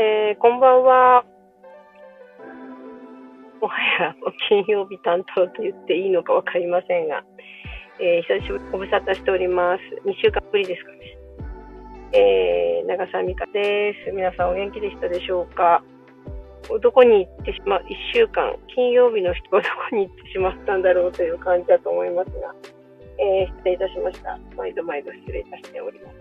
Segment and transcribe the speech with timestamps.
[0.00, 1.24] えー、こんばんは。
[3.60, 4.14] もはや
[4.48, 7.24] 金曜日担当と言っていいのかわかりませんが、
[7.98, 9.82] えー、久しぶりにご無沙汰しております。
[10.06, 11.18] 2週間ぶりですかね。
[12.14, 14.12] えー、長澤美香です。
[14.12, 15.82] 皆さんお元気でしたでしょうか？
[16.80, 22.54] どこに行ってしまう、1週間、金曜日の人はどこに行ってしまったんだろうという感じだと思いますが、
[23.18, 24.38] えー、失礼いたしました。
[24.56, 26.14] 毎度毎度失礼いたしております。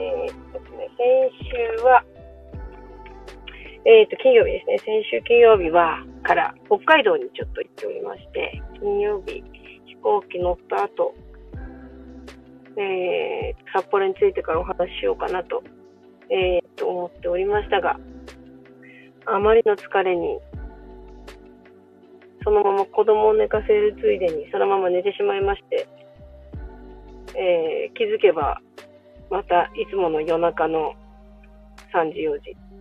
[0.00, 2.02] えー、ですね、先週は、
[3.84, 4.78] えっ、ー、と、金曜日ですね。
[4.78, 9.42] 先週金曜日は、から北海道にちょっと行っておりまして、金曜日
[9.86, 11.14] 飛行機乗った後、
[12.76, 15.64] えー、札幌についてからお話ししようかなと、
[16.30, 17.98] えー、と思っておりましたが、
[19.26, 20.38] あまりの疲れに、
[22.44, 25.88] そのまま子供を寝かせるついでに、そのまま寝てしまいまして、
[27.34, 28.60] えー、気づけば、
[29.28, 30.94] またいつもの夜中の
[31.92, 32.71] 3時、4時。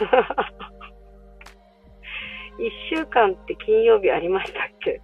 [2.58, 5.00] 一週間って金曜日ありましたっけ？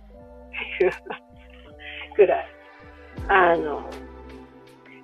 [2.16, 2.46] ぐらい。
[3.28, 3.88] あの、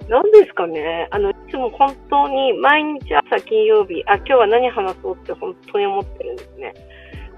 [0.08, 1.08] 何ですかね？
[1.10, 6.74] あの、いつも本当に毎日朝金曜日、あ、今日は何話そうって本当に思ってるんですね。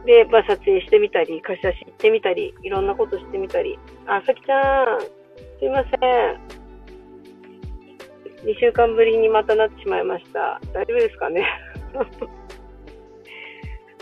[0.04, 3.78] で、まあ、撮影してみたり、貸し出し行ってみたり、いろんなことしてみたり。
[4.06, 5.10] あ、さきちゃん、す
[5.64, 6.40] いません。
[8.44, 10.60] 2週間ぶりにまたなってしまいました。
[10.74, 11.46] 大丈夫ですかね？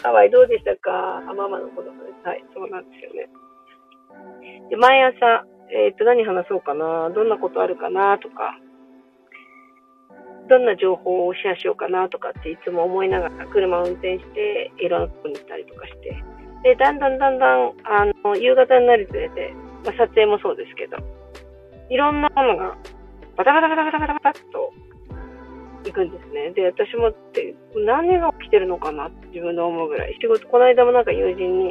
[0.02, 1.18] ハワイどうでしたか？
[1.18, 2.26] あ、ママの子供です。
[2.26, 3.28] はい、そうなんですよね。
[4.68, 7.10] で、毎朝、えっ、ー、と、何話そうかな？
[7.10, 8.18] どんなことあるかな？
[8.18, 8.58] とか、
[10.48, 12.08] どんな情報をシェアしようかな？
[12.08, 16.22] とかっていつも思いながら車を運転して、いろんなとこに行ったりとかして、
[16.64, 20.96] で、だんだんだんだん、あの、夕方になるにつれて、まあ、撮影もそうですけど、
[21.90, 22.76] いろんなものが
[23.36, 24.72] バタバタバタバタバタバタっと
[25.84, 26.50] 行くんですね。
[26.50, 30.16] で、私もって何が起きてるのかなって自分で思うぐらい。
[30.20, 31.70] 仕事、この間もなんか友人に、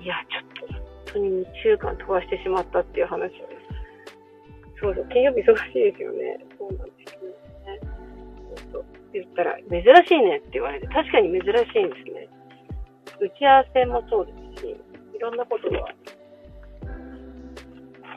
[0.00, 3.54] いや、ちょっと本当に2週間飛ばしてしまったっていう話を
[4.84, 6.38] そうそう、金曜日忙しいですよね。
[6.58, 7.34] そうなんですよね。
[8.68, 12.28] そうそう言ったら、珍しいねって言われて、確かに珍しいんですね。
[13.18, 14.76] 打ち合わせもそうですし、
[15.16, 15.88] いろんなことは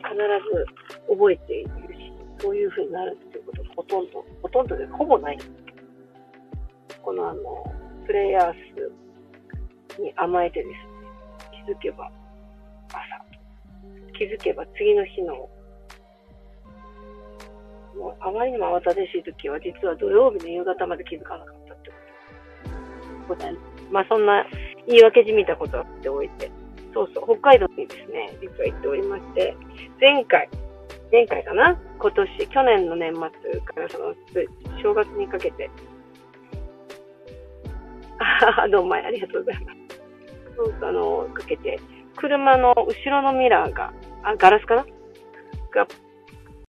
[0.03, 0.15] 必
[0.51, 0.65] ず
[1.07, 5.37] 覚えているし、そういうふうになるっていうことほとんど、ほとんどでほぼない。
[7.03, 7.63] このあの、
[8.05, 8.53] プレイヤー
[9.95, 10.77] スに甘えてですね、
[11.65, 12.11] 気づけば
[12.89, 12.97] 朝、
[14.17, 15.35] 気づけば次の日の、
[17.95, 21.91] もうあまりにも慌ただしい時は実は土曜日の夕方まで気づかなかったって
[23.27, 23.45] こと。
[23.91, 24.45] まあそんな
[24.87, 26.51] 言い訳じみたことはっておいて、
[26.93, 29.55] そうそう、北海道にですね、実は行っておりまして、
[30.01, 30.49] 前回、
[31.11, 31.79] 前回かな？
[31.99, 33.21] 今年、去年の年末
[33.61, 34.13] からその
[34.81, 35.69] 正月にかけて、
[38.19, 39.77] あどうもありがとうございます。
[40.57, 41.79] そうあの、かけて、
[42.17, 44.83] 車の後ろのミラーが、あ、ガラスかな？
[44.83, 45.87] が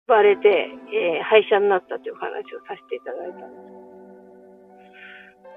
[0.06, 3.36] 割れて、えー、廃車になったという話をさせていただいた。
[3.36, 3.50] んです。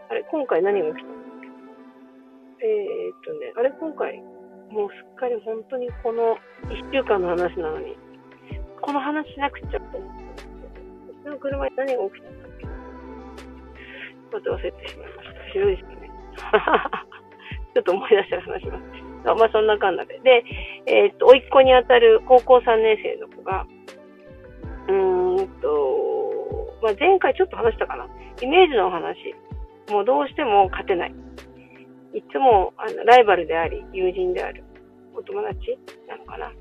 [0.09, 1.06] あれ、今回何が起きた？
[1.06, 1.29] んですか
[2.62, 4.23] えー、っとね、あれ、今回、
[4.72, 6.38] もうすっかり本当にこの
[6.69, 7.97] 1週間の話なのに、
[8.79, 10.69] この話しなくちゃって思ったんですけど、
[11.12, 12.66] うちの車に何が起きたんだっけ
[14.31, 15.40] また忘れてしまいました。
[15.53, 16.00] 白いですね。
[17.73, 19.09] ちょっと思い出したら話します。
[19.23, 20.19] まあそんな感じで。
[20.19, 20.44] で、
[20.85, 23.66] えー、っと、甥っ子にあたる高校3年生の子が、
[24.88, 28.07] うーんと、まあ前回ちょっと話したかな。
[28.41, 29.35] イメージの話。
[29.91, 31.13] もうどうしても勝てない。
[32.13, 34.63] いつもあのライバルであり、友人である
[35.13, 36.51] お友達なのかな。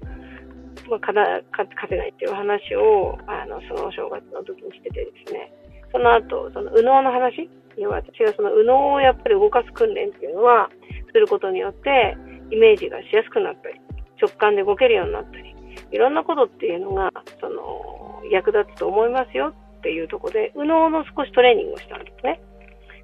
[0.88, 5.53] まあ、勝てないっていう話を、あの、その正月の時にしててですね、
[5.93, 10.69] その後、その右脳の話要は私がその右脳をやっぱり動かす訓練っていうのは、
[11.12, 12.16] することによって、
[12.50, 13.81] イメージがしやすくなったり、
[14.21, 15.54] 直感で動けるようになったり、
[15.93, 17.10] いろんなことっていうのが、
[17.41, 22.41] その、役立つと思いますよっていうところで、右脳の少しトレーニングをしたんですね。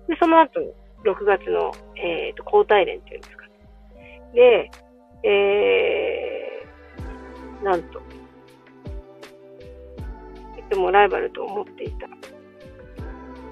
[0.09, 0.73] で、その後に、
[1.05, 3.53] 6月の、えっ、ー、と、交代連っていうんですかね。
[4.35, 4.71] で、
[5.23, 6.34] えー、
[7.65, 8.03] なんと、い
[10.71, 12.07] つもライバルと思っていた、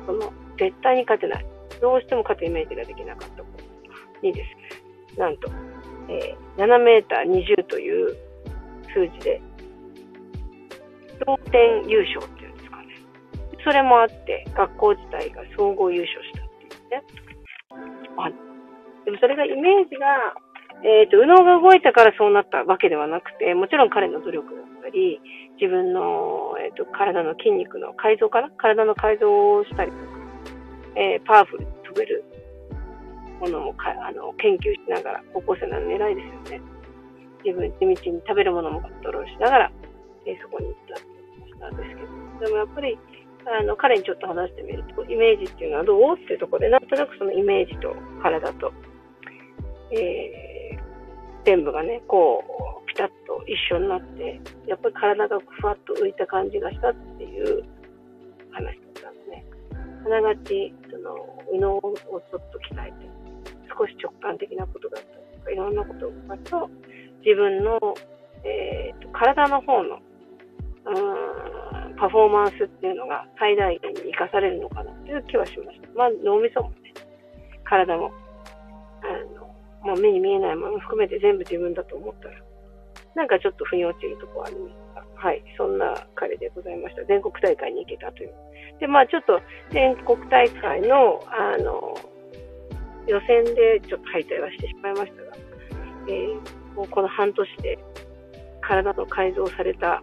[0.07, 1.47] その、絶対に勝てない。
[1.81, 3.49] どうしても勝つイメージができなかった子
[4.23, 4.45] にで
[5.11, 5.51] すね、なんと、
[6.09, 8.17] えー、7メーター20という
[8.95, 9.41] 数字で、
[11.25, 12.85] 同点優勝っていうんですかね。
[13.65, 17.03] それもあって、学校自体が総合優勝したっていうね。
[18.19, 18.31] あ
[19.05, 20.35] でもそれがイメージが、
[20.85, 25.21] えっ、ー、と、右脳が動いたからそうなったわけではなくて、もちろん彼の努力だったり、
[25.61, 30.03] 自分の、えーと、体の筋肉の改造かな体の改造をしたりとか、
[30.97, 32.25] えー、パワフルに飛べる
[33.41, 36.63] ものもかあの研究しながら、高校生なのに偉いですよね。
[37.45, 39.73] 自分地道に食べるものもコントロールしながら、
[40.27, 40.75] えそこに行っ
[41.61, 42.99] たんですけど、でもやっぱり、
[43.45, 48.73] あの彼にちょっと話してみると、イメージっていうのはどうっていうところで、なんとなくそのイメージと体と、
[49.91, 50.42] えー、
[51.45, 52.43] 全部がね、こ
[52.83, 57.65] う、ピタッと一緒になって、やっぱり体がふわっと浮いた感じがしたっていう
[58.51, 59.45] 話だったんですね。
[60.07, 61.17] あながち、その、
[61.47, 62.95] 右脳をちょっと鍛えて、
[63.77, 66.71] 少し直感的なことだったりとか、いろんなことを思うと、
[67.25, 67.79] 自分の、
[68.45, 69.99] えーと、体の方の
[70.85, 75.89] うんパフォーマンスっていうのが最大限に生かされるのかなという気はしました。
[75.95, 76.93] まあ、脳みそもね、
[77.65, 78.11] 体も、
[79.93, 82.35] まあ、目に見えないものも含めて全部自分だと思ったら、
[83.15, 85.27] なんかちょっと腑に落ちるところありました。
[85.27, 87.05] はい、そんな彼でございました。
[87.05, 88.33] 全国大会に行けたという。
[88.81, 89.41] で、まあちょっと
[89.71, 91.95] 全国大会の、あの、
[93.07, 95.37] 予選でちょっと敗退はしてしまいましたが、
[96.09, 97.79] えー、もうこの半年で
[98.61, 100.03] 体の改造された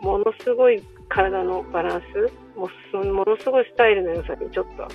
[0.00, 2.68] ものすごい体のバランスも
[3.12, 4.88] ものすごいスタイルの良さにちょっと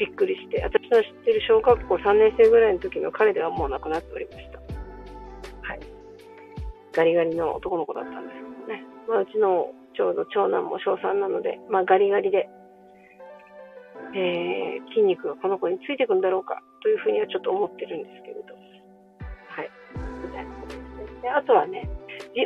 [0.00, 4.58] びっくりして私の知ってる小学校3年生ぐらいの時の彼ではもう亡くなっておりました。
[5.68, 5.80] はい。
[6.92, 12.48] ガリガリの男の子だったんですけどね、まあ、うちのちょうど長男も小3なので、まあ、ガリガリで、
[14.16, 18.56] えー、筋肉がこの子についてくんだろうかというふうにはちょっと思ってるんですけれど。
[18.56, 19.70] はい。
[20.24, 21.88] みたいなことですねであとはね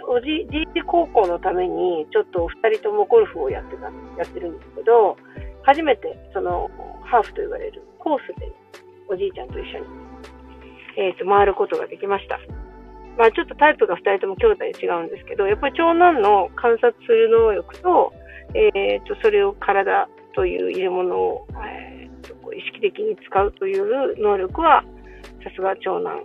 [0.08, 3.90] おじ、じいじ高校のために、ちょっとお二人ともゴルフをやってた、や
[4.24, 5.16] ってるんですけど、
[5.64, 6.70] 初めて、その、
[7.02, 8.52] ハーフと言われるコースで、
[9.08, 9.86] おじいちゃんと一緒に、
[10.96, 12.38] え、ー、と、回ることができました。
[13.16, 18.12] まあ、ちょっとタイプが二人とも兄弟違うんですけど、やっぱり長男の観察する能力と、
[18.54, 24.84] えっ、ー、と、それを体という入れ物を、えーと、意識的に使うという能力は、
[25.42, 26.24] さすが長男、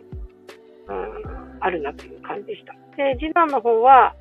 [0.88, 2.74] うん、あるなという感じでした。
[2.98, 4.16] で、次男の方は、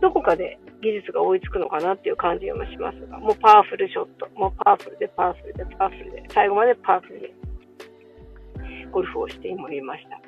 [0.00, 7.34] どこかで技術が追いつくのかなっていう感じもしますが、もうパワフルショット、もうパワフルでパワフルでパワフルで、最後までパワフルで
[8.90, 10.20] ゴルフをしておりました。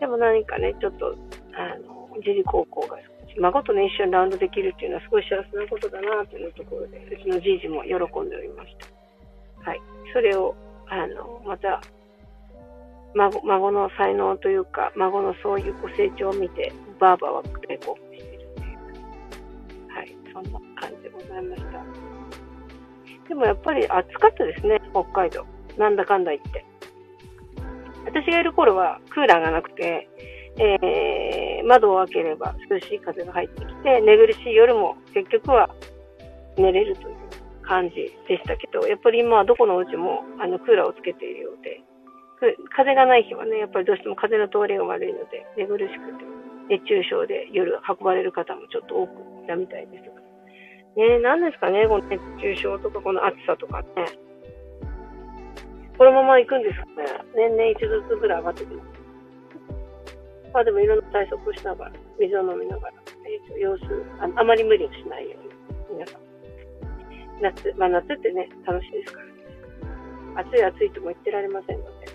[0.00, 1.16] でも何かね、ちょっと、
[1.54, 2.98] あの、自治高校が
[3.40, 8.76] 孫とね、一緒にラウンドできるっていうのはすごい幸せなことだなというところで、うちのじいじも喜んでおりまし
[9.64, 9.70] た。
[9.70, 9.80] はい。
[10.12, 10.54] それを、
[10.88, 11.80] あの、また、
[13.14, 18.11] 孫孫の才能というか、孫のそういうご成長を見て、バーバーは成功しているという、
[20.32, 20.50] そんな
[20.80, 21.84] 感じでございました。
[23.28, 25.46] でもやっぱり暑かったですね、北海道。
[25.78, 26.64] なんだかんだ言って。
[28.04, 30.08] 私がいる頃はクーラーがなくて、
[30.58, 35.70] えー、窓を開ければ涼しい風が入ってきて、寝苦しい夜も結局は
[36.58, 37.16] 寝れるという
[37.62, 41.80] 感じでしたけど、やっぱり今はどこのお家もあのクーラーをつけているようで、
[42.74, 46.24] 風がない日はね、やっぱりどうしても風の通りが悪いので、寝苦しくて、
[46.68, 49.10] 熱中症で夜運ばれる方もちょっと多く
[49.44, 50.21] いたみたいですが。
[50.96, 53.88] ね何ですかね、この熱中症とか、この暑さとかね。
[55.98, 56.92] このまま行くんですかね。
[57.34, 58.88] 年々一ずつぐらい上がってきます。
[60.52, 62.94] まあでもいろんな対策をしながら、水を飲みながら、
[63.24, 63.84] えー、様子
[64.20, 65.36] あ、あまり無理をしないよ
[65.90, 66.20] うに、皆さん。
[67.40, 69.32] 夏、まあ夏ってね、楽しいですからね。
[70.36, 72.06] 暑い暑いとも言ってられませんので。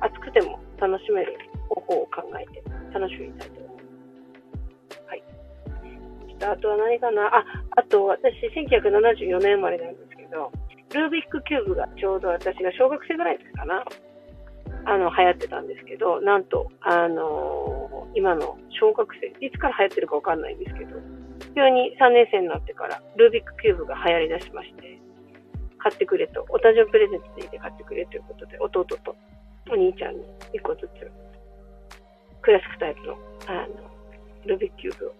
[0.00, 1.38] 暑くても楽しめる
[1.70, 2.62] 方法を考えて
[2.92, 5.02] 楽しみたいと思います。
[5.08, 5.22] はい。
[6.28, 7.34] ちょっとあとは何かな？
[7.34, 7.44] あ、
[7.76, 10.50] あと私1974年生まれなんですけど、
[10.94, 13.84] ルービックキューブがちょうど私が小学生ぐらいですかな。
[14.86, 20.96] あの、流行ってたんですけど、なんと、あのー、今の小学生、いつから流行ってるかわかんないんですけど、
[21.54, 24.98] 急に3年生になってから、ルービックキューブが流行り出しまして、
[25.78, 29.16] 買ってくれと、お誕生日プレゼントでいて買ってくれということで、弟と
[29.70, 30.22] お兄ちゃんに
[30.54, 31.10] 1個ずつ、
[32.42, 33.18] クラシックタイプの、
[33.48, 33.90] あの、
[34.46, 35.12] ルービックキューブを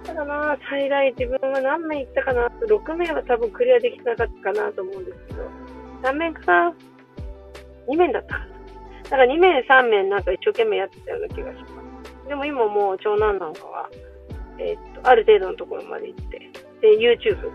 [0.00, 5.50] ったかな最大自分は何面いったかな ?6 面は多分クリアできなかったかなと思うんですけど、
[6.02, 6.74] 何面かな
[7.88, 8.46] ?2 面だったかな
[9.04, 12.28] だから2面、3面なんか一生懸命やってたような気がします。
[12.28, 13.90] でも今もう長男なんかは、
[14.58, 16.38] えー、っと、ある程度のところまで行って、
[16.80, 17.50] で、YouTube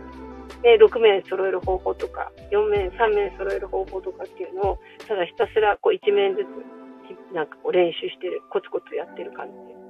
[0.61, 9.59] で、6面揃える方法とか、4面、3面揃える方法とかっていうのを、ただひたすらこう1面ずつ、なんかこう練習してる、コツコツやってる感じで。
[9.59, 9.84] はい。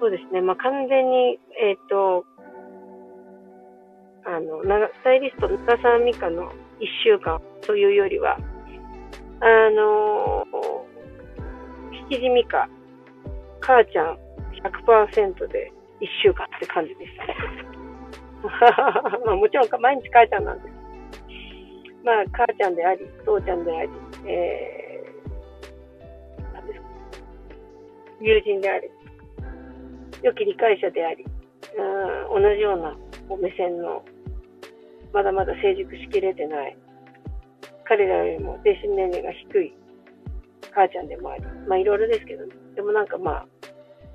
[0.00, 0.40] そうですね。
[0.40, 2.24] まあ、完全に、えっ、ー、と、
[4.24, 6.52] あの、スタイリスト、中澤美香の1
[7.04, 8.38] 週間というよりは、
[9.40, 12.68] あのー、七地美香、
[13.60, 14.18] 母ちゃん
[14.64, 17.36] 100%で1週間って感じでしたね。
[18.42, 20.74] ま あもちろん毎日母ちゃんなんです。
[22.02, 23.90] まあ母ちゃんであり、父ちゃんであり、
[24.26, 26.86] えー、何ですか、
[28.20, 28.90] 友人であり、
[30.22, 32.96] 良き理解者であり、うん同じような
[33.36, 34.02] 目線の、
[35.12, 36.76] まだまだ成熟しきれてない、
[37.84, 39.74] 彼らよりも精神年齢が低い
[40.72, 43.46] 母ちゃんでもあり、まあいろいろですけど、ね、でもなんかまあ、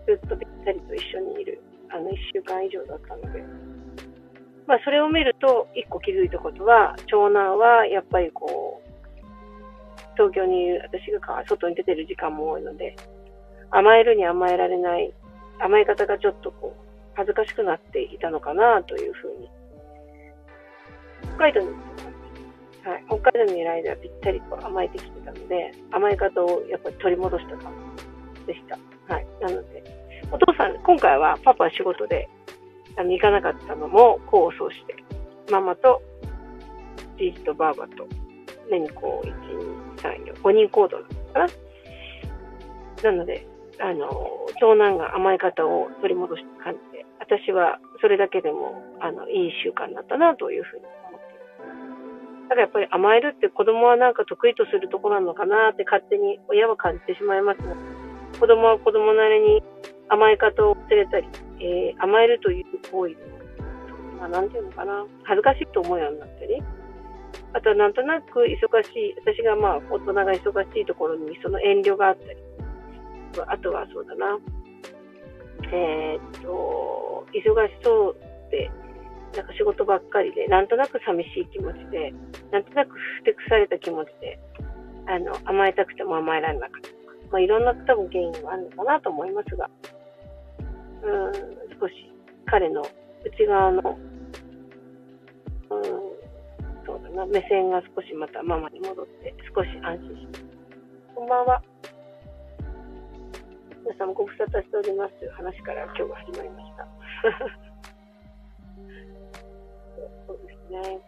[0.07, 3.43] ずっとぴったりと一緒にいる、あの1週間以上だったので、
[4.67, 8.85] まあそれを見ると、一個気づいたことは、長男はやっぱりこう、
[10.15, 12.95] 東京にいる私が外に出てる時間も多いので、
[13.71, 15.13] 甘えるに甘えられない、
[15.59, 16.85] 甘え方がちょっとこう、
[17.15, 19.49] 恥ずかしくなっていたのかなというふうに。
[21.35, 21.67] 北海道に
[22.85, 27.73] はい、北海道にいる間はぴったりと甘えてきてたので、甘え方をやっぱり取り戻した感
[28.41, 28.77] じでした。
[29.11, 29.27] はい。
[29.41, 29.83] なので、
[30.31, 32.29] お父さん、今回はパパ仕事で
[32.95, 34.95] あの行かなかったのも功を奏して、
[35.51, 36.01] ママと
[37.17, 38.07] じいじとばあばと、
[38.69, 39.31] 年にこう、1、
[39.95, 41.39] 2、3、4、5人行動だったか
[43.03, 43.11] な。
[43.11, 43.47] なので、
[43.79, 44.09] あの、
[44.59, 50.85] 長男が甘え方を取り戻した感じで、私はそれだけでも、あの、いい習慣だったなというふうに
[52.47, 57.75] ただからやっぱり甘えるって子供はなんか得意とするところなのかなって勝手に親は感じてしまいますが、
[58.39, 59.63] 子供は子供なりに
[60.09, 61.27] 甘え方を忘れたり、
[61.59, 63.15] えー、甘えるという行為
[64.19, 66.61] まあ、なんていうのかな、恥ずかしいと思うようになったり、
[67.53, 72.37] あとはなんとなく忙しい、私がまあ大人が忙しいところにその遠慮があったり、
[73.47, 74.39] あとはそうだな、
[75.71, 78.15] えー、っと、忙しそう
[78.51, 78.69] で、
[79.35, 82.13] なんか仕事ばっかりで、なんとなく寂しい気持ちで、
[82.51, 84.39] なんとなくふてくされた気持ちで、
[85.07, 89.69] あの、甘えたくても甘えられなかったとか、まあ、いろんな多分原因があるのかなと思いますが、
[91.03, 91.33] うん、
[91.79, 91.93] 少し
[92.45, 92.81] 彼の
[93.23, 93.97] 内側の、
[95.69, 95.83] うん、
[96.85, 100.45] そうだな、目線が少しまたママに戻って、少し安心します。
[101.15, 101.74] こんばんは。
[103.85, 106.87] 皆さんもご無沙汰しておりますという話から今日は始まりました。
[110.25, 110.57] そうです
[110.89, 110.99] ね。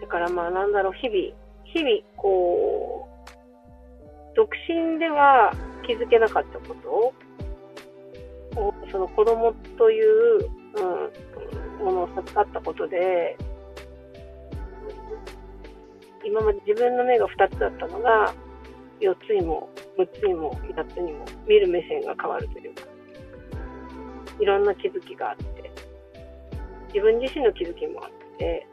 [0.00, 1.20] だからまあなんだろう、日々、
[1.62, 3.10] 日々こう、
[4.34, 5.52] 独身では
[5.86, 7.14] 気づけなかったことを、
[8.90, 10.40] その子供という、う
[11.80, 13.36] ん、ものを授かったことで、
[16.24, 18.34] 今まで自分の目が2つだったのが、
[18.98, 22.82] 4つにも6つにも8つにも見る目線が変わるというか、
[24.40, 25.70] いろんな気づきがあって、
[26.94, 28.66] 自分自身の気づきもあって、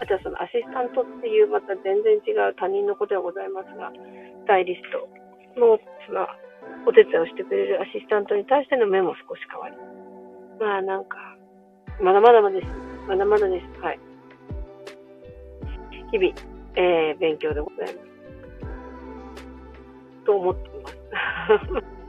[0.00, 5.06] あとはそのアシスタントっていうまた全然違う他人のことではございますが、スタイリスト
[5.60, 5.78] の、
[6.12, 6.36] まあ、
[6.86, 9.76] お手伝いをしてくれるアシスタントに対しての目も少し変わり。
[10.58, 11.16] まあなんか、
[12.00, 12.66] まだまだです。
[13.06, 13.80] まだまだです。
[13.80, 14.00] はい。
[16.10, 16.34] 日々、
[16.74, 18.12] えー、勉強でございます。
[20.24, 22.02] と思ってます。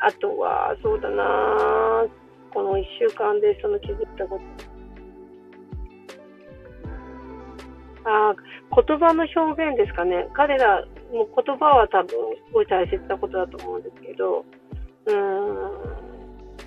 [0.00, 2.06] あとは、そうだな
[2.52, 4.44] この1週間でその気づいたこと。
[8.06, 8.34] あ
[8.86, 10.28] 言葉の表現ですかね。
[10.34, 12.08] 彼ら、もう言葉は多分
[12.48, 14.44] すごい大切なことだと思うんですけど、
[15.06, 15.72] うーん、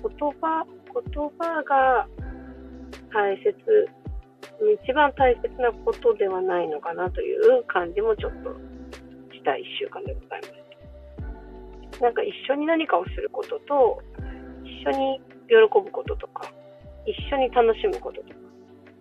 [0.02, 2.08] 言葉、言葉が
[3.12, 3.54] 大切、
[4.84, 8.56] 一番大切なことではないのかなという感じもちょっと
[9.48, 10.48] した1週間でございま
[11.96, 12.02] す。
[12.02, 14.02] なんか一緒に何かをすることと、
[14.62, 16.52] 一緒に喜ぶこととか、
[17.06, 18.34] 一緒に楽しむこととか、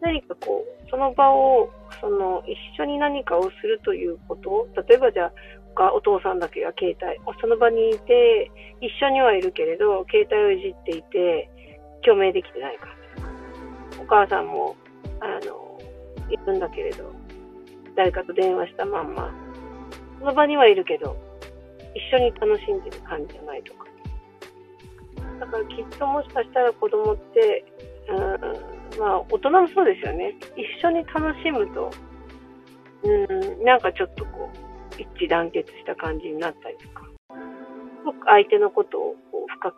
[0.01, 5.31] 何かこう、その場を、その、一緒に何かをするということ例えばじゃ
[5.75, 8.49] あ、お父さんだけが携帯、その場にいて、
[8.81, 11.49] 一緒にはいるけれど、携帯をいじっていて、
[12.03, 14.75] 共鳴できてない感じとか、お母さんも、
[15.19, 15.79] あの、
[16.31, 17.11] いるんだけれど、
[17.95, 19.31] 誰かと電話したまんま、
[20.19, 21.15] その場にはいるけど、
[21.95, 23.87] 一緒に楽しんでる感じじゃないとか、
[25.39, 27.65] だからきっともしかしたら子供って、
[28.09, 30.35] うん、まあ大人もそうですよね。
[30.55, 31.91] 一緒に楽しむと、
[33.03, 39.75] うん、なんかちょっとこう、一致団結した感じになったりとか、すごく相手のことをこう深く、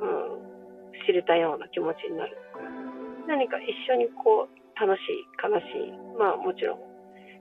[0.00, 2.36] うん、知れたような気持ちになる。
[2.52, 2.64] とか、
[3.26, 6.78] 何か一緒にこう、楽しい、悲しい、まあもちろん、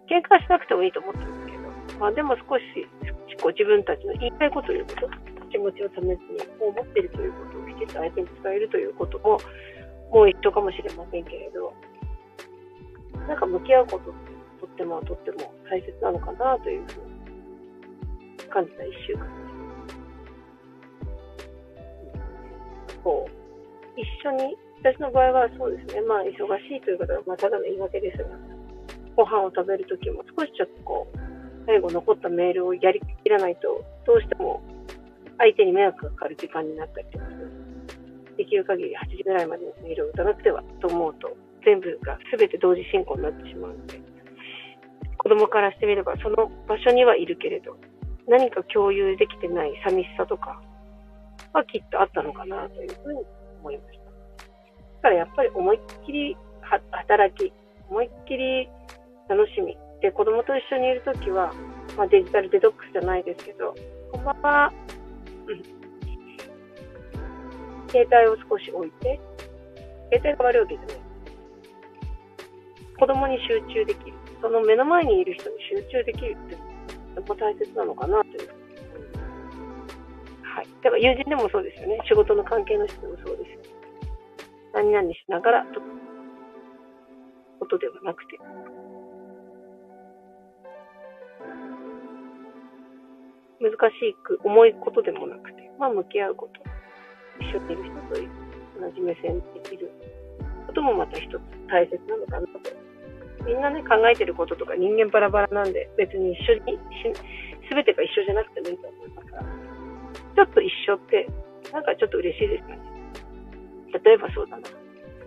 [0.09, 1.27] 喧嘩しなくてもいいと思ってる。
[1.27, 1.40] んです、
[1.99, 2.87] まあでも少し、
[3.41, 5.09] こう自分たちの言いたいことを言うこと、
[5.49, 6.17] 気持ちを試すに、
[6.59, 9.39] こう思っているということをきちんと相手に伝えるということも、
[10.11, 11.73] もう一緒かもしれませんけれど、
[13.27, 14.31] なんか向き合うことって
[14.61, 19.31] とってもとっても大切なのかなというふうに感じた一週間で
[22.87, 23.01] す。
[23.03, 23.31] こう、
[23.99, 26.29] 一緒に、私の場合はそうですね、まあ、忙
[26.69, 28.25] しいということは、まあ、ただの言い訳ですが、
[29.15, 31.17] ご飯を食べるときも少しちょっとこう、
[31.65, 34.61] 最後残ったメールをやりきらないと、どうしても
[35.37, 37.25] 相手に迷惑がかかる時間になったりとか。
[38.37, 44.01] できる限り8時ぐらいまでのメールを打たなくてはと思うと、全部が全て同時進行になってしまうので、
[45.17, 47.77] 子供からしてみればその場所にはいるけれど、
[48.27, 50.59] 何か共有できてない寂しさとか
[51.53, 53.21] はきっとあったのかなというふうに
[53.59, 54.05] 思いました。
[54.05, 54.11] だ
[55.03, 56.37] からやっぱり思いっきり
[56.91, 57.53] 働き、
[57.89, 58.69] 思いっきり
[59.27, 59.77] 楽しみ。
[60.01, 61.53] で、子供と一緒にいるときは、
[61.97, 63.75] まあ、デジタルデトックスじゃないですけど、
[64.11, 64.73] こんばんは。
[67.89, 69.19] 携帯を少し置いて、
[70.11, 70.97] 携帯が悪いわけじゃない。
[72.97, 74.17] 子供に集中できる。
[74.41, 76.55] その目の前にいる人に集中できるって
[77.15, 78.49] とても大切なのかなという
[80.43, 80.67] はい。
[80.83, 81.99] だから友人でもそうですよね。
[82.07, 83.75] 仕事の関係の人でもそうですよ。
[84.73, 85.81] 何々しながらと、
[87.59, 88.39] ことではなくて。
[93.61, 96.59] 難しく重いことでもなくて、まあ向き合うこと。
[97.39, 98.21] 一緒にいる人と
[98.81, 99.89] 同じ目線できる
[100.67, 102.91] こともまた一つ大切なのかなと
[103.45, 106.77] みんなね、考えてることとか人間バラバラなんで、別に一緒に、
[107.69, 111.27] すべてが一緒じゃなくてもいいと思いますから、ちょっと一緒って、
[111.73, 112.79] なんかちょっと嬉しいですよね。
[114.03, 114.67] 例えばそうだな。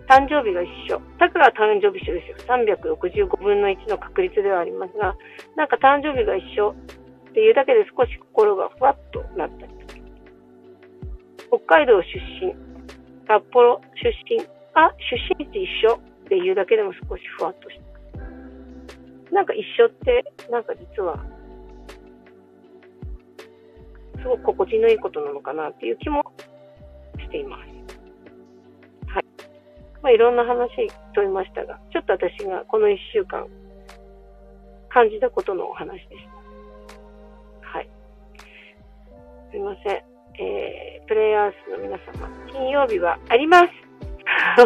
[0.07, 1.01] 誕生日が一緒。
[1.19, 2.55] だから誕生日一緒ですよ。
[2.95, 5.15] 365分の1の確率ではありますが、
[5.55, 6.75] なんか誕生日が一緒
[7.35, 11.59] っていうだけで少し心がふわっとなったりとか。
[11.67, 12.07] 北海道出
[12.39, 12.55] 身、
[13.27, 14.39] 札幌出身、
[14.73, 15.99] あ、出身地一緒っ
[16.29, 17.83] ていうだけでも少しふわっとして。
[19.33, 21.19] なんか一緒って、なんか実は、
[24.21, 26.23] すごく心地のいいことなのかなっていう気も
[27.19, 29.11] しています。
[29.11, 29.25] はい。
[30.01, 30.69] まあ、いろんな話
[31.13, 33.45] 問いましたが、ちょっと私がこの一週間
[34.87, 36.34] 感じたことのお話でした。
[39.55, 40.03] すいません。
[40.37, 43.63] えー、プレイヤースの皆様、金曜日はあります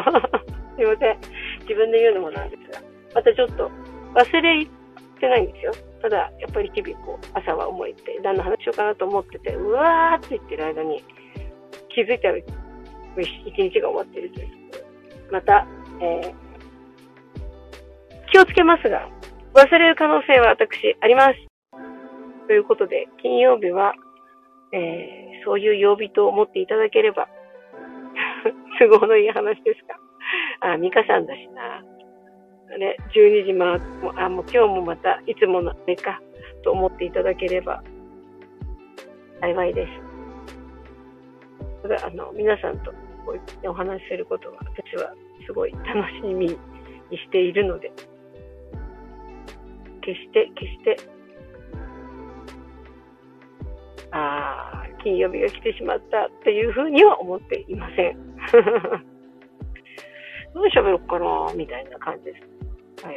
[0.75, 1.17] すいません。
[1.61, 2.81] 自分で言うのもなんですが、
[3.13, 3.69] またちょっと
[4.15, 4.65] 忘れ
[5.19, 5.71] てないんですよ。
[6.01, 11.03] ただ、やっぱり日々こう、朝は思いって、何の話しようかなと思ってて、うわーって言ってる間に、
[11.89, 12.49] 気づいたら、一
[13.45, 14.47] 日が終わってるという。
[15.29, 15.67] また、
[16.01, 16.33] えー、
[18.31, 19.07] 気をつけますが、
[19.53, 21.35] 忘れる可能性は私、あります。
[22.47, 23.93] ということで、金曜日は、
[24.71, 27.27] えー、そういう曜日と思っていただければ、
[28.79, 29.99] 都合のいい話ですか。
[30.61, 31.83] あ、ミカさんだしな。
[32.77, 36.21] ね、12時回ってあ、もう今日もまたいつものあれか
[36.63, 37.81] と思っていただければ
[39.41, 39.89] 幸いです。
[41.81, 42.91] ただ、あの、皆さんと
[43.25, 45.13] こうお話しすることは私は
[45.47, 46.49] すごい楽しみに
[47.17, 47.91] しているので、
[50.01, 50.97] 決して、決して、
[54.11, 58.17] ああ、金曜日が来てしまったっていうふうには思っていません。
[60.53, 63.05] どう喋ろうかなみたいな感じです。
[63.05, 63.15] はい、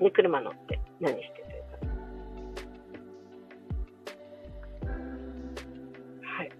[0.00, 1.62] で、車乗って何してという
[4.82, 4.96] か。
[6.22, 6.50] はい。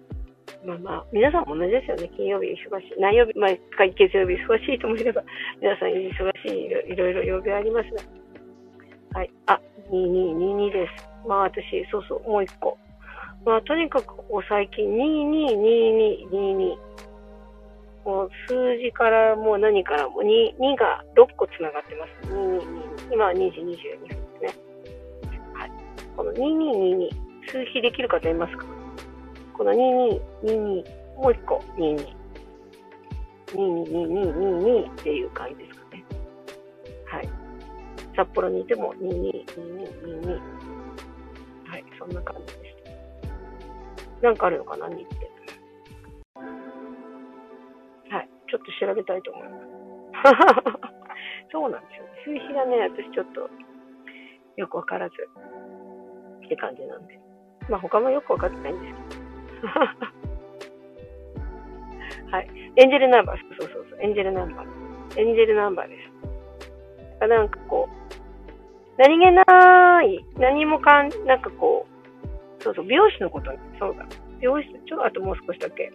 [0.65, 2.09] まあまあ、皆さんも同じですよね。
[2.15, 2.99] 金曜日忙しい。
[2.99, 5.23] 何曜日、まあ、回月曜日忙しいと思えば、
[5.61, 8.01] 皆さん忙しい、いろいろ曜日ありますが。
[9.19, 9.31] はい。
[9.47, 11.08] あ、2222です。
[11.27, 12.77] まあ私、そうそう、もう一個。
[13.45, 16.77] まあとにかくここ最近、222222。
[18.05, 22.31] もう数字からもう何からも 2, 2が6個つながってます。
[22.31, 24.53] 2222今は2時22分ですね。
[25.53, 25.71] はい。
[26.15, 27.09] この2222、
[27.51, 28.65] 数比できる方いますか？
[29.53, 29.77] この2222、
[31.17, 32.07] もう1個22。
[33.47, 36.03] 222222っていう感じですかね。
[37.05, 37.29] はい。
[38.15, 40.39] 札幌にいても222222。
[41.99, 42.75] そんな感じでし
[44.21, 44.27] た。
[44.27, 45.29] なんかあるのかな、2って。
[48.49, 49.65] ちょっと調べたいと思います。
[51.53, 52.05] そうなんですよ。
[52.25, 53.47] 数比がね、私ちょっと
[54.57, 55.15] よくわからず
[56.45, 57.19] って感じなんで。
[57.69, 58.93] まあ他もよくわかってないんです
[59.61, 59.67] けど。
[62.31, 62.49] はい。
[62.75, 64.67] エンジェルナンバー、そうそうそう、エンジェルナンバー。
[65.19, 65.95] エンジェルナンバーで
[67.21, 67.27] す。
[67.27, 67.95] なんかこう、
[68.99, 71.87] 何気ない、何もかん、なんかこ
[72.59, 74.05] う、そうそう、美容師のことそうだ。
[74.41, 75.89] 美容師、ちょあともう少しだけ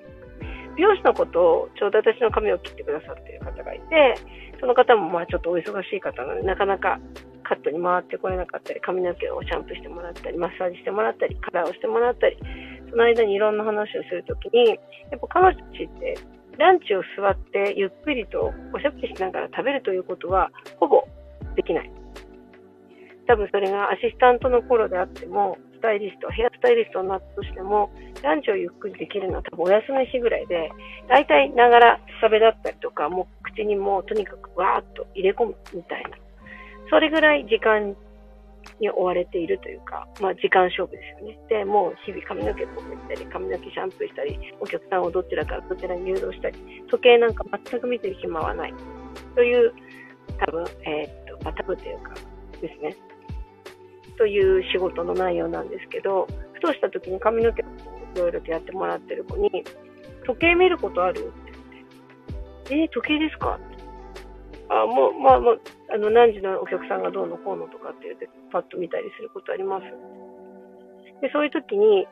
[0.74, 4.14] 美容師のことをちょうど私の髪を切ってくださっている方がいて、
[4.58, 6.98] その方もまあちょっとお忙しい方なので、なかなか
[7.42, 12.38] カットに回ってこれなかったり、髪の毛をシャンプーしてもらったり、マッサージしてもらったり、カラーをしてもらったり、
[12.90, 14.74] その間にいろんな話をするときに、や
[15.16, 16.16] っぱ彼女たちって
[16.56, 21.04] ランチを座ってゆっくりとおしゃべりしながら食べるということはほぼ
[21.54, 22.03] できない。
[23.26, 27.90] 多分それがアシスタントの頃であっても、スタイリスト、ヘアスタイリストになったとしても、
[28.22, 30.70] ランチをゆっくりできるのは多分お休み日ぐらいで、
[31.08, 36.10] 大体ながら喋だったりとか、もう口にもうとにかくわーっと入れ込むみたいな。
[36.90, 37.96] それぐらい時間
[38.80, 41.38] に追われているというか、まあ、時間勝負ですよね。
[41.48, 46.58] で、もう日々髪の毛こめったり、髪の毛シャンプーしたり、お客さんをどちらからどちらに誘導したり、
[46.90, 48.74] 時計なんか全く見てる暇はない。
[49.34, 49.72] という、
[50.38, 52.14] 多分、えー、っと、まあ、多分というか、
[52.60, 52.96] ですね。
[54.16, 57.68] という仕事の内容なんですけど、ふとした時に髪の毛をい
[58.18, 59.64] ろいろとやってもらってる子に、
[60.26, 61.28] 時計見ることあるって
[62.70, 63.58] 言って、えー、時計ですか？
[64.68, 65.56] あもう、まあまあ、
[65.92, 69.84] あの、何時のお客さんがどうのこうのとかって言って、パッと見たりすることあります。
[71.20, 72.08] で、そういう時に、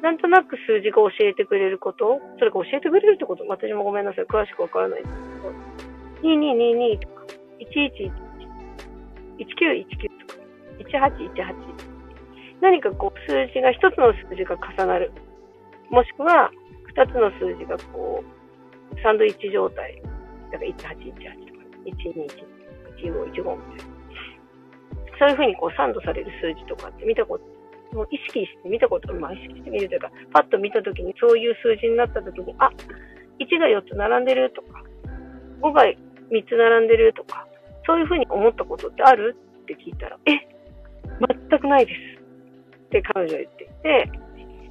[0.00, 5.14] なんとなく数字が教えてくれること、それが教えてくれるってこと、私もごめんなさい、詳しくわからないんです
[6.22, 7.22] けど、2222とか、
[7.58, 8.12] 1111、
[9.38, 10.41] 1919とか、
[10.78, 11.54] 1818。
[12.60, 15.12] 何かこう、数字が、一つの数字が重なる。
[15.90, 16.50] もしくは、
[16.86, 20.00] 二つの数字がこう、サンドイッチ状態。
[20.50, 22.52] だから1818とか、121、
[23.02, 23.92] 1515みたいな。
[25.18, 32.70] そういうふうにこうサンドされる数字とかって見たこと、もう意識して見たこと、まあ意識してみるというか、パッと見たときにそういう数字になったときに、あ、
[33.38, 34.82] 1が4つ並んでるとか、
[35.62, 35.94] 5が3
[36.48, 37.46] つ並んでるとか、
[37.86, 39.36] そういうふうに思ったことってある？
[39.62, 40.32] って聞いたら、え、
[41.20, 42.22] 全くないです
[42.86, 44.12] って彼女は言っていて、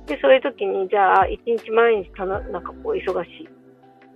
[0.08, 3.50] で、そういう時に、じゃあ、一日毎日たな、なんかこう、忙しい。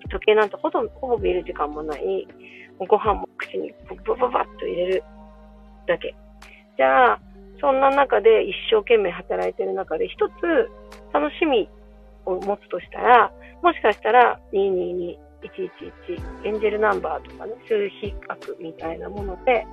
[0.10, 2.28] 時計なんてほとんどほぼ見る時間もない。
[2.78, 3.74] ご飯も口に
[4.06, 5.04] ブババッと入れる
[5.88, 6.14] だけ。
[6.78, 7.20] じゃあ、
[7.62, 10.34] そんな中で一生懸命働いてる中で一つ
[11.14, 11.70] 楽しみ
[12.26, 19.66] を持つとしたら、もしかしたら222、111、エンジェルナンバーとかね、数比較みたいなもので、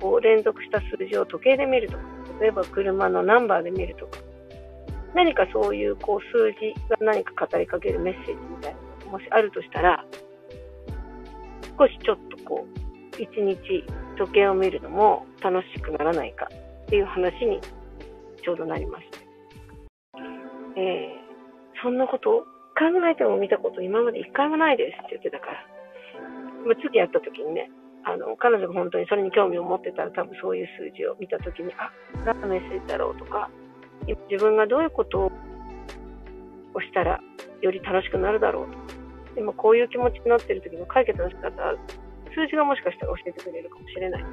[0.00, 2.02] こう連続した数字を時計で見るとか、
[2.40, 4.18] 例えば車のナンバーで見るとか、
[5.14, 10.04] 何かそういうこう数字が何か語りかけるメッセージみたいなのがもしあるとしたら、
[11.78, 13.84] 少しちょっとこう、一日
[14.18, 16.48] 時計を見るのも楽しくならないか
[16.84, 17.60] っていう話に
[18.42, 19.18] ちょうどなりました。
[20.78, 22.44] えー、そんなこと
[22.76, 25.52] 考えても見たこと今まで一回もないですって言ってたから、
[26.66, 27.70] まあ、次やった時にね、
[28.06, 31.90] あの、彼女が本当にそれに興味を持ってたら多分そういう数字を見た時に、あ、
[32.24, 33.50] 何のメッセージだろうとか
[34.06, 35.30] 今、自分がどういうことを
[36.80, 37.20] したら
[37.60, 38.84] より楽しくなるだろうとか、
[39.36, 41.50] 今こういう気持ちになってる時の解決の仕方、
[42.30, 44.24] 数字がもしかしたら教えてくれるかもしれない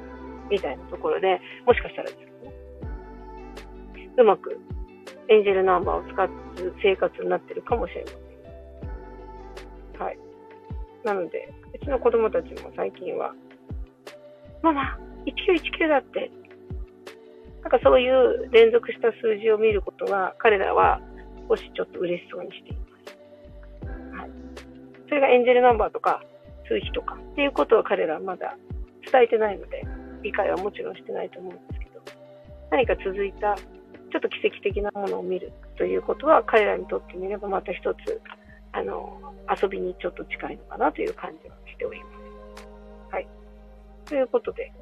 [0.48, 2.54] みたいなところで、もしかしたらですね、
[4.18, 4.56] うまく
[5.28, 6.28] エンジェルナンバーを使っ
[6.80, 8.10] 生活になってるかもしれま
[9.98, 10.02] せん。
[10.06, 10.18] はい。
[11.02, 13.34] なので、うちの子供たちも最近は、
[14.64, 16.30] ママ、1919だって。
[17.60, 21.00] なんかそういう連続した数字を見ることが、彼らは
[21.48, 22.78] 少しちょっと嬉しそうにしていま
[24.16, 24.20] す。
[24.20, 24.30] はい。
[25.08, 26.22] それがエンジェルナンバーとか、
[26.66, 28.56] 数比とかっていうことは彼らはまだ
[29.12, 29.84] 伝えてないので、
[30.22, 32.00] 理解はもちろんしてないと思うんですけど、
[32.70, 38.20] 何か続いた、ちょっと奇跡的なものを見るということは、彼らにとってみればまた一つ、
[38.72, 39.20] あの、
[39.62, 42.23] 遊びにちょっと近いのかなという感じはしております。
[44.06, 44.72] ということで、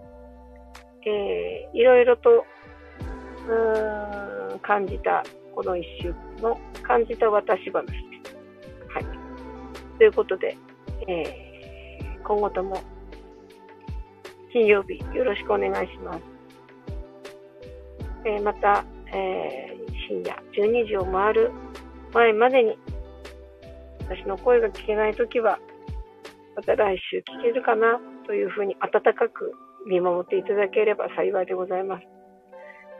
[1.06, 5.22] えー、いろいろと、うーん、感じた、
[5.54, 8.36] この一週の感じた私話です。
[8.92, 9.98] はい。
[9.98, 10.56] ということで、
[11.08, 12.76] えー、今後とも、
[14.52, 16.20] 金曜日よろしくお願いします。
[18.24, 21.50] えー、また、えー、深夜12時を回る
[22.12, 22.78] 前までに、
[24.00, 25.58] 私の声が聞けないときは、
[26.54, 28.00] また来週聞けるかな
[28.32, 29.52] というふうに温かく
[29.86, 32.06] 見守っていただければ幸いでございます。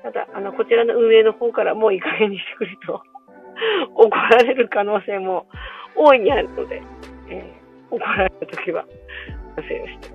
[0.03, 3.01] ただ、あの、こちらの運営の方からもういい加減にしてくれと
[3.97, 5.47] 怒られる可能性も
[5.97, 6.83] 大いにあるので、
[7.31, 8.85] えー、怒られたときは、
[9.57, 10.15] 反省をして、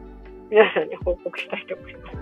[0.51, 2.17] 皆さんに報告したいと思います。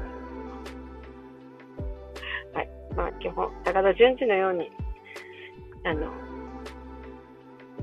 [2.55, 2.69] はい。
[2.95, 4.71] まあ、基本、高田純次のように、
[5.83, 6.03] あの、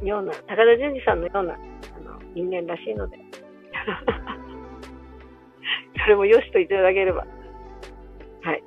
[0.02, 1.56] ような、高田純次さんのような、あ
[2.00, 3.18] の、人間らしいので、
[6.02, 7.26] それも良しといただければ、
[8.42, 8.62] はい。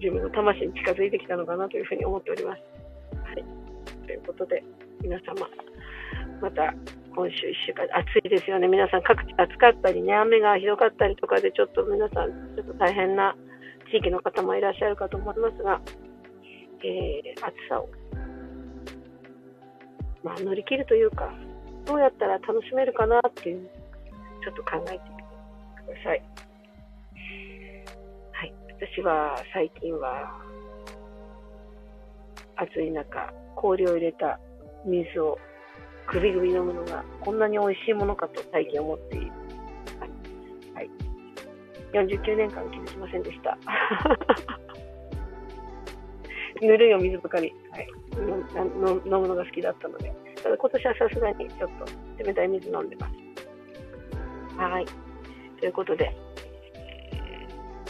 [0.00, 2.62] 自分の魂に近づいてきたのかなというふうに思っております。
[3.24, 3.44] はい。
[4.06, 4.62] ということで、
[5.02, 5.48] 皆様、
[6.40, 6.74] また
[7.14, 8.68] 今週1週間、暑いですよね。
[8.68, 13.34] 皆さん各地暑かったりね、雨がひどかったりとかで、ちょっと皆さん、ちょっと大変な
[13.90, 15.80] 地域の方もいらっしゃるかと思いますが、
[16.84, 17.88] えー、暑さを
[20.26, 21.32] まあ、乗り切るというか、
[21.86, 23.70] どうやったら楽しめるかなっていう、
[24.42, 25.15] ちょっと考えてみて
[25.86, 26.22] ください。
[28.32, 28.54] はい。
[28.78, 30.42] 私は最近は、
[32.56, 34.38] 暑い中、氷を入れた
[34.84, 35.38] 水を
[36.08, 39.32] ぐびぐび飲むのがこんなに美味しいものかと最近思っている。
[40.00, 40.10] はい。
[40.74, 40.90] はい、
[41.92, 43.58] 49年間気づきませんでした。
[46.62, 50.10] ぬるいお水ばかり、はい、飲むのが好きだったので、
[50.42, 51.70] ただ今年はさすがにちょっ
[52.16, 53.12] と冷たい水飲んでます。
[54.56, 54.86] はい。
[55.66, 56.14] ということで、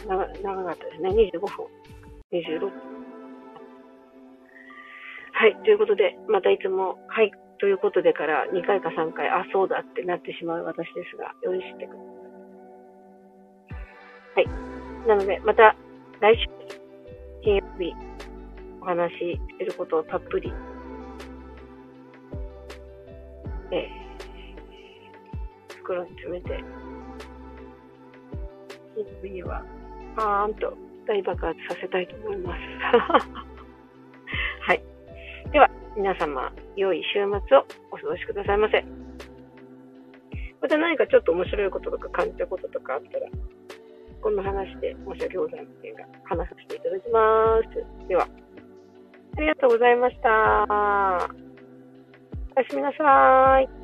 [0.09, 1.11] 長長かったですね。
[1.11, 1.67] 25分、
[2.33, 2.73] 26分。
[5.33, 5.57] はい。
[5.63, 7.31] ということで、またいつも、はい。
[7.59, 11.97] ということでから2回か3回、あ、そうだってなってしまう私ですが、よろしってくだ
[14.37, 14.47] さい。
[14.47, 14.53] は
[15.05, 15.09] い。
[15.09, 15.77] なので、また
[16.21, 16.49] 来週、
[17.43, 17.93] 金曜日、
[18.81, 20.51] お話ししてることをたっぷり、
[23.71, 26.86] えー、袋に詰めて、
[28.97, 29.63] 金曜日には、
[30.17, 30.73] パーンと
[31.07, 32.61] 大爆発させたいと思います。
[34.67, 34.83] はい。
[35.53, 38.83] では、皆様、良い週末をお過ごしくださいませ。
[40.63, 43.27] また何かちょっと面白いこととか感じたこととかあったら、
[44.23, 48.09] こんな話で申し訳ございませんが、話させていただきます。
[48.09, 48.27] では、
[49.37, 50.67] ありがとうございました。
[52.57, 53.76] おやすみなさい。